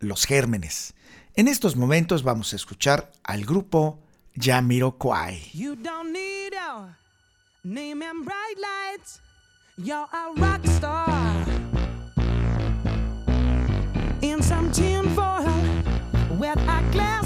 [0.00, 0.94] los Gérmenes.
[1.34, 4.00] En estos momentos vamos a escuchar al grupo
[4.34, 5.50] Jamiroquai.
[5.52, 6.96] You don't need our
[7.62, 9.20] name and bright lights.
[9.76, 11.44] You're a rock star.
[14.22, 15.46] In some tinfoil
[16.38, 17.19] with a cloud.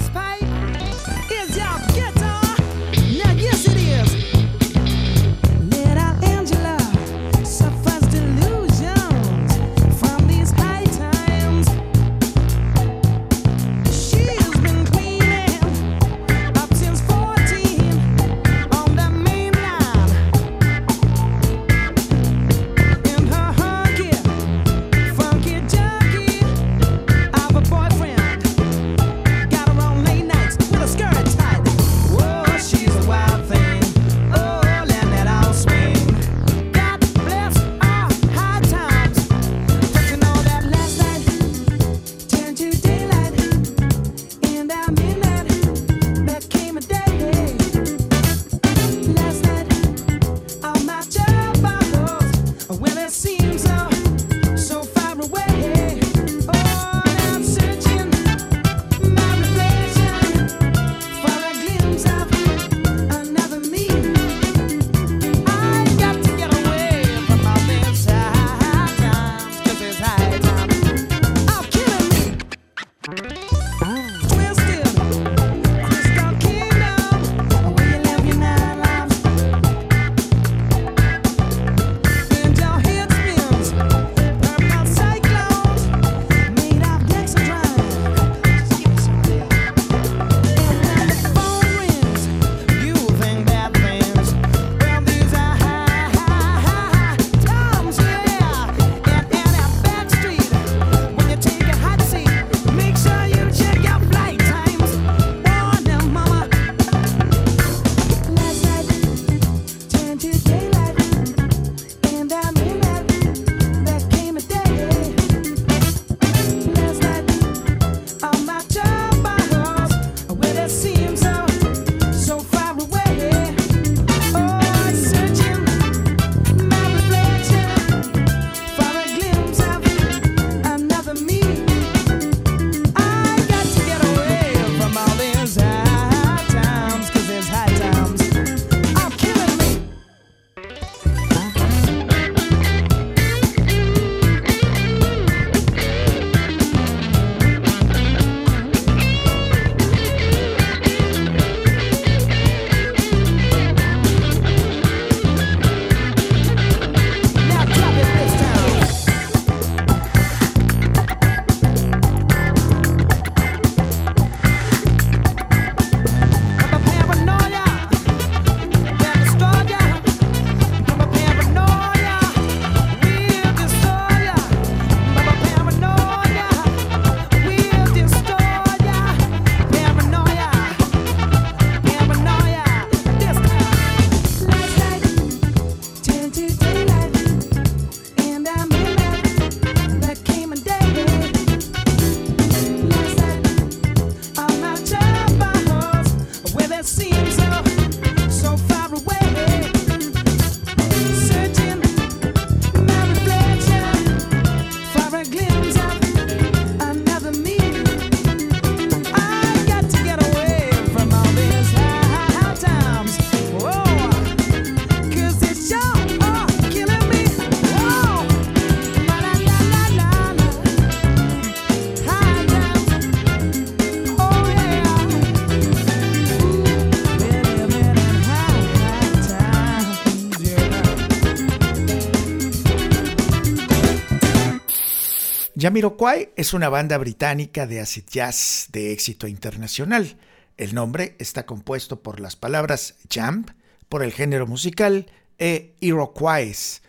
[235.65, 240.15] Jamiroquai es una banda británica de acid jazz de éxito internacional.
[240.57, 243.47] El nombre está compuesto por las palabras jam,
[243.89, 245.07] por el género musical,
[245.39, 246.83] e Iroquois,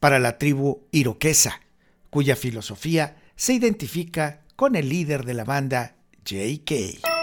[0.00, 1.60] para la tribu iroquesa,
[2.08, 5.96] cuya filosofía se identifica con el líder de la banda,
[6.26, 7.13] J.K.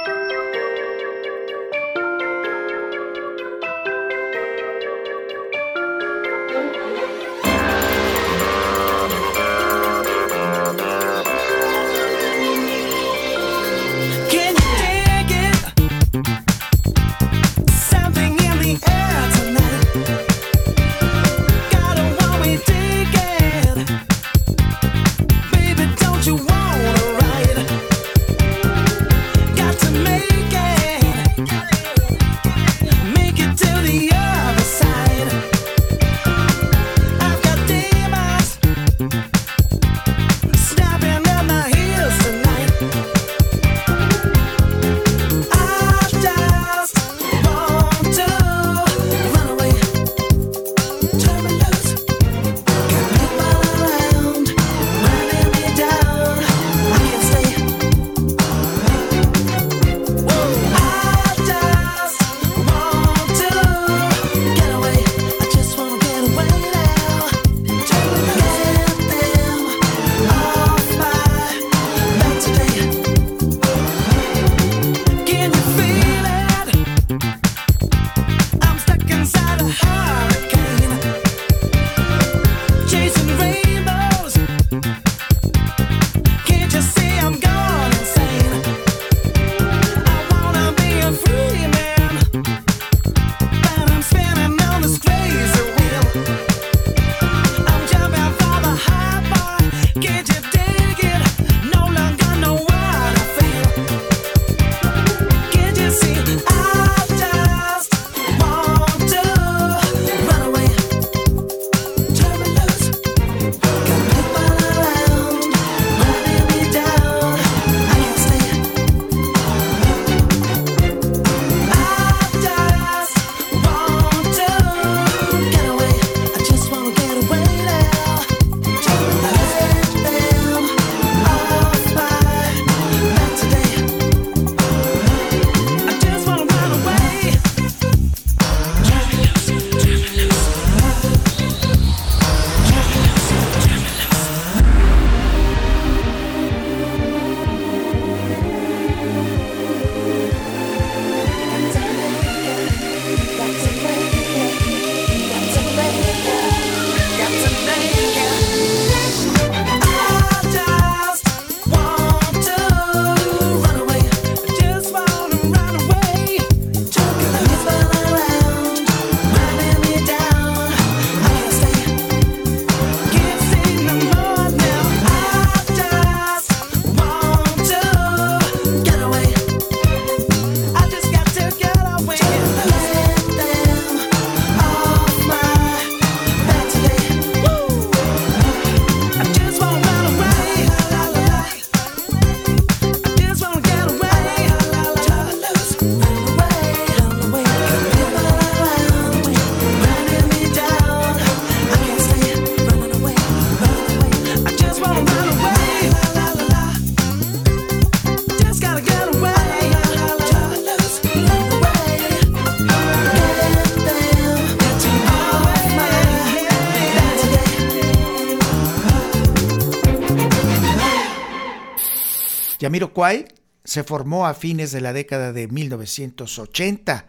[222.61, 223.25] Yamiroquai
[223.63, 227.07] se formó a fines de la década de 1980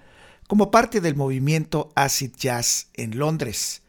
[0.49, 3.83] como parte del movimiento acid jazz en Londres,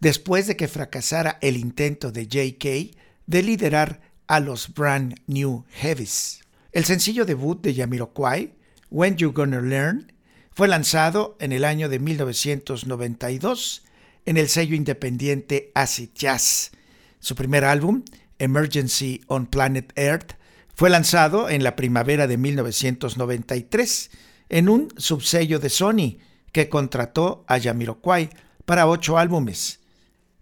[0.00, 2.98] después de que fracasara el intento de J.K.
[3.26, 6.40] de liderar a los Brand New Heavies.
[6.72, 8.52] El sencillo debut de Yamiroquai,
[8.90, 10.12] When You Gonna Learn,
[10.50, 13.84] fue lanzado en el año de 1992
[14.26, 16.72] en el sello independiente Acid Jazz.
[17.20, 18.02] Su primer álbum,
[18.40, 20.34] Emergency on Planet Earth,
[20.74, 24.10] fue lanzado en la primavera de 1993
[24.48, 26.18] en un subsello de Sony
[26.52, 28.30] que contrató a Jamiroquai
[28.64, 29.80] para ocho álbumes.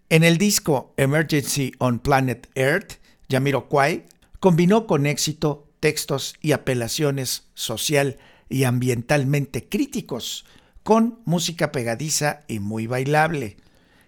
[0.09, 2.95] En el disco Emergency on Planet Earth,
[3.31, 4.07] Jamiroquai
[4.41, 10.45] combinó con éxito textos y apelaciones social y ambientalmente críticos
[10.83, 13.57] con música pegadiza y muy bailable.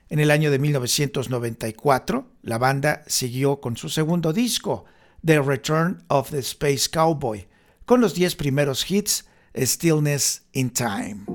[0.08, 4.84] En el año de 1994, la banda siguió con su segundo disco,
[5.26, 7.46] The Return of the Space Cowboy,
[7.86, 9.22] con los 10 primeros hits
[9.56, 11.33] Stillness in Time.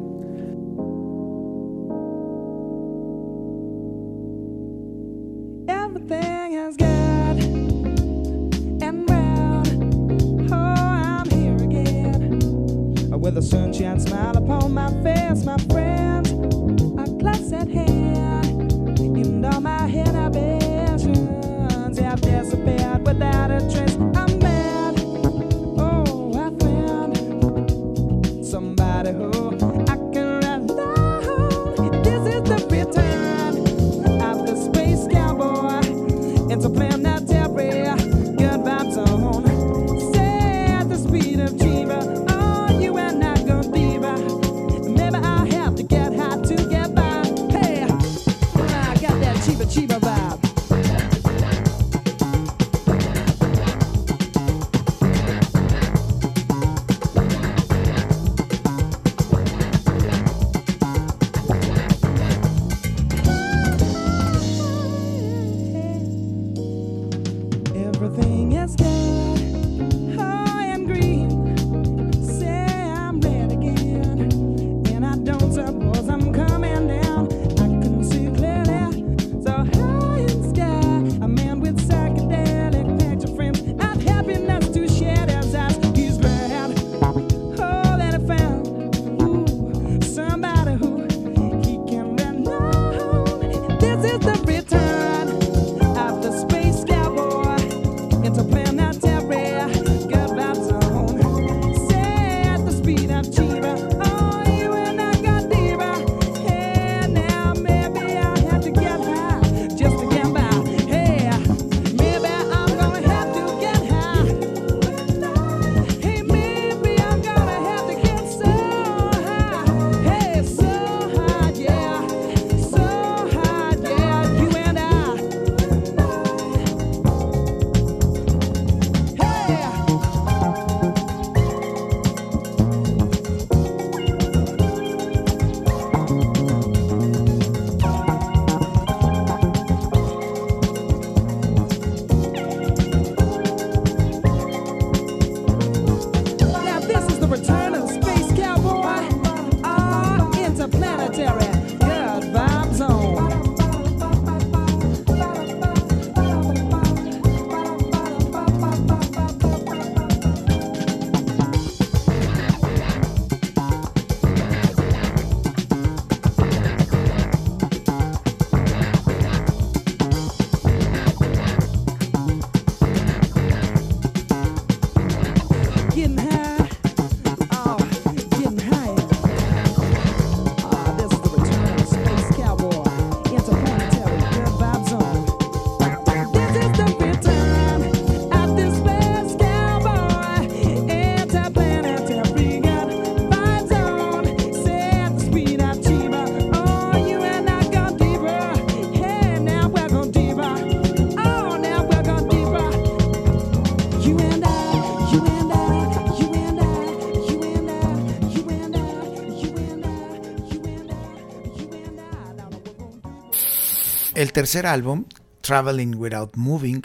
[214.19, 215.05] El tercer álbum,
[215.39, 216.81] Traveling Without Moving,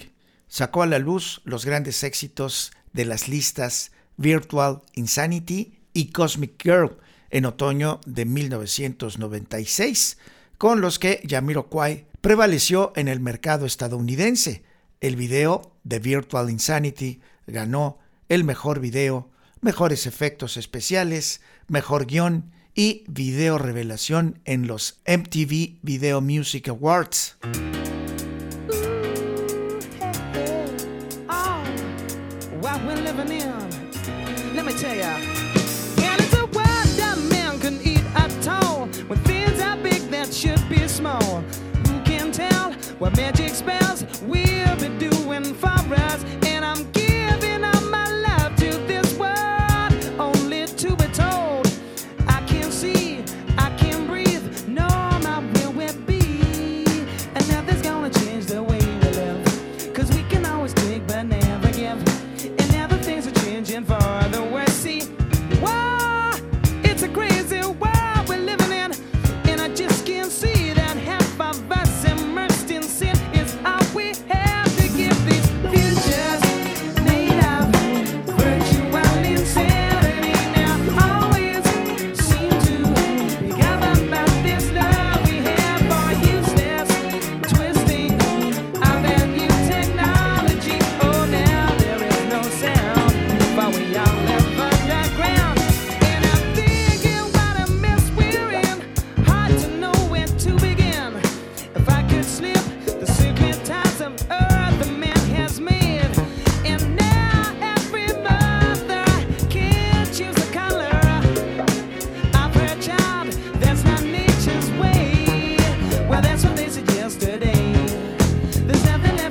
[0.47, 6.97] sacó a la luz los grandes éxitos de las listas Virtual Insanity y Cosmic Girl
[7.31, 10.17] en otoño de 1996,
[10.59, 14.63] con los que Jamiroquai prevaleció en el mercado estadounidense.
[15.01, 17.99] El video de Virtual Insanity ganó
[18.29, 19.29] el mejor video,
[19.61, 27.37] mejores efectos especiales, mejor guion y Video Revelación en los MTV Video Music Awards.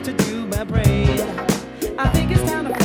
[0.03, 1.22] to do my brain.
[1.98, 2.83] I think it's time to.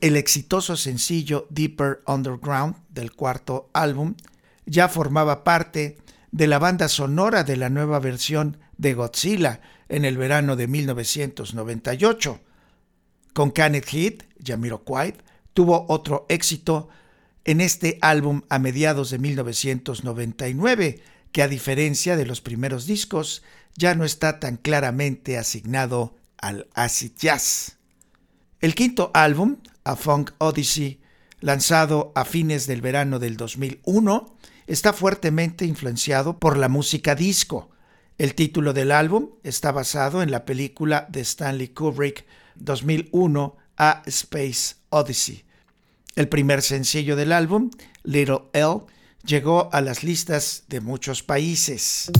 [0.00, 4.14] El exitoso sencillo Deeper Underground del cuarto álbum
[4.66, 5.98] ya formaba parte
[6.30, 12.38] de la banda sonora de la nueva versión de Godzilla en el verano de 1998,
[13.32, 15.24] con Kenneth Heat, Yamiro White
[15.56, 16.90] tuvo otro éxito
[17.46, 21.00] en este álbum a mediados de 1999,
[21.32, 23.42] que a diferencia de los primeros discos,
[23.74, 27.78] ya no está tan claramente asignado al acid jazz.
[28.60, 31.00] El quinto álbum, A Funk Odyssey,
[31.40, 37.70] lanzado a fines del verano del 2001, está fuertemente influenciado por la música disco.
[38.18, 44.74] El título del álbum está basado en la película de Stanley Kubrick 2001 A Space
[44.90, 45.45] Odyssey.
[46.16, 47.70] El primer sencillo del álbum,
[48.02, 48.80] Little L,
[49.26, 52.10] llegó a las listas de muchos países.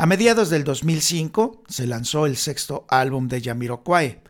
[0.00, 4.20] A mediados del 2005 se lanzó el sexto álbum de Jamiroquai,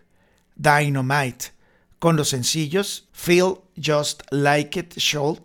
[0.57, 1.53] Dynamite,
[1.99, 5.41] con los sencillos Feel Just Like It Should,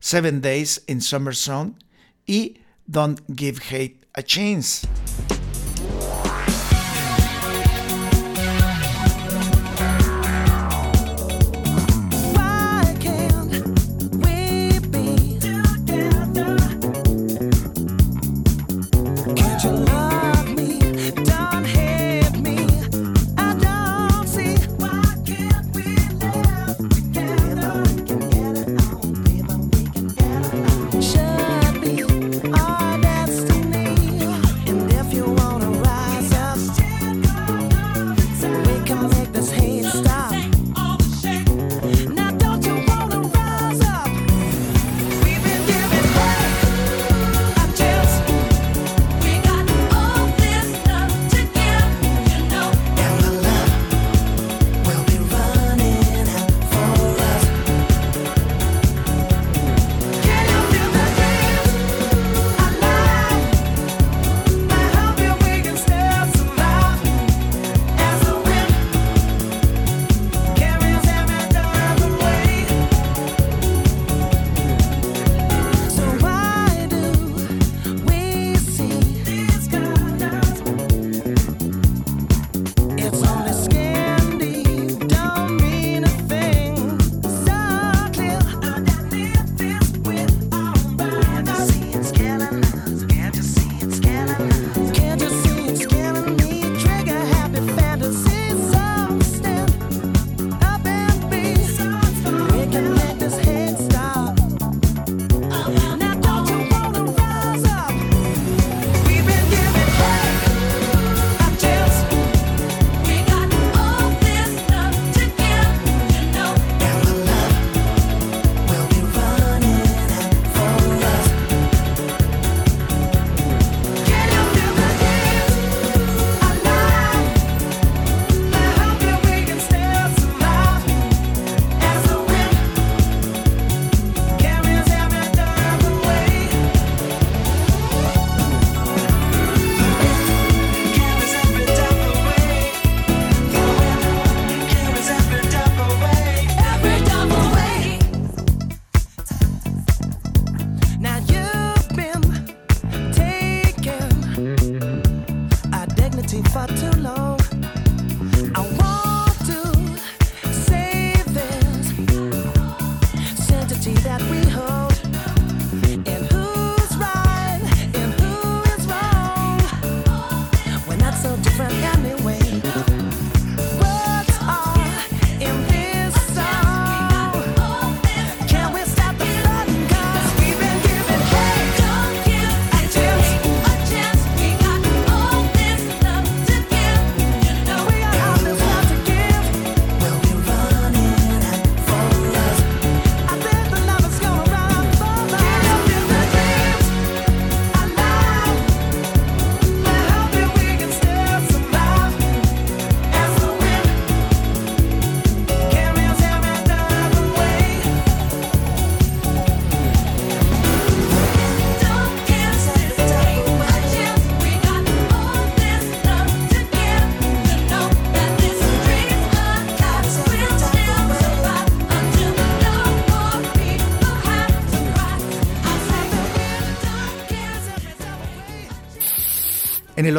[0.00, 1.76] Seven Days in Summer Sun
[2.26, 4.88] y Don't Give Hate a Chance.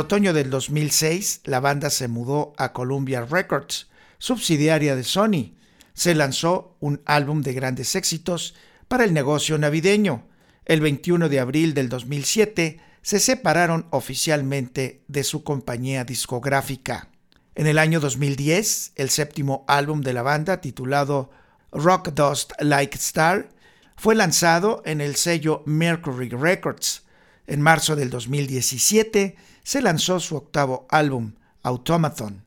[0.10, 5.54] Otoño del 2006, la banda se mudó a Columbia Records, subsidiaria de Sony.
[5.94, 8.56] Se lanzó un álbum de grandes éxitos
[8.88, 10.26] para el negocio navideño.
[10.66, 17.10] El 21 de abril del 2007 se separaron oficialmente de su compañía discográfica.
[17.54, 21.30] En el año 2010, el séptimo álbum de la banda, titulado
[21.72, 23.50] Rock Dust Like Star,
[23.96, 27.04] fue lanzado en el sello Mercury Records.
[27.46, 29.36] En marzo del 2017
[29.70, 32.44] se lanzó su octavo álbum, Automaton.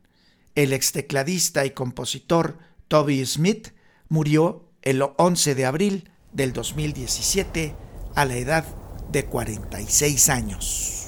[0.55, 2.57] El ex tecladista y compositor
[2.89, 3.69] Toby Smith
[4.09, 7.77] murió el 11 de abril del 2017
[8.13, 8.65] a la edad
[9.09, 11.02] de 46 años.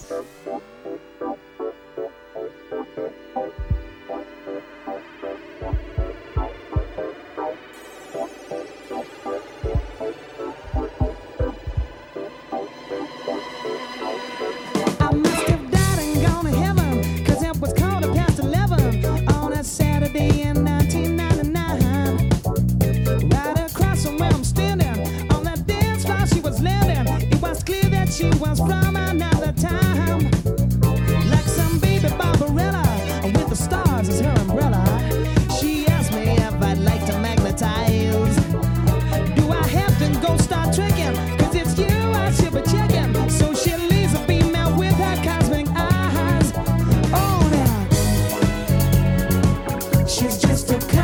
[50.37, 50.94] just a